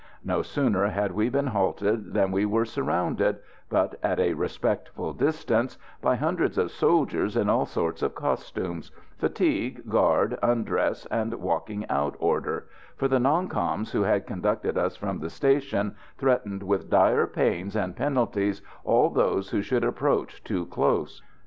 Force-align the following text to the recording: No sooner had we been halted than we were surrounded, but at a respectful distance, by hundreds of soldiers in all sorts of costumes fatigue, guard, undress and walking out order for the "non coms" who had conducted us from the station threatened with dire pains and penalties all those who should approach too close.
No 0.23 0.41
sooner 0.41 0.87
had 0.87 1.11
we 1.11 1.29
been 1.29 1.45
halted 1.45 2.15
than 2.15 2.31
we 2.31 2.43
were 2.43 2.65
surrounded, 2.65 3.37
but 3.69 3.99
at 4.01 4.19
a 4.19 4.33
respectful 4.33 5.13
distance, 5.13 5.77
by 6.01 6.15
hundreds 6.15 6.57
of 6.57 6.71
soldiers 6.71 7.37
in 7.37 7.51
all 7.51 7.67
sorts 7.67 8.01
of 8.01 8.15
costumes 8.15 8.89
fatigue, 9.19 9.87
guard, 9.87 10.39
undress 10.41 11.05
and 11.11 11.35
walking 11.35 11.87
out 11.87 12.15
order 12.17 12.65
for 12.97 13.07
the 13.07 13.19
"non 13.19 13.47
coms" 13.47 13.91
who 13.91 14.01
had 14.01 14.25
conducted 14.25 14.75
us 14.75 14.95
from 14.95 15.19
the 15.19 15.29
station 15.29 15.95
threatened 16.17 16.63
with 16.63 16.89
dire 16.89 17.27
pains 17.27 17.75
and 17.75 17.95
penalties 17.95 18.63
all 18.83 19.11
those 19.11 19.51
who 19.51 19.61
should 19.61 19.83
approach 19.83 20.43
too 20.43 20.65
close. 20.65 21.21